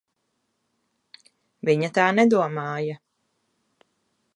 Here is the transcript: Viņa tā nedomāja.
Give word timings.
Viņa 1.69 1.91
tā 1.99 2.09
nedomāja. 2.21 3.01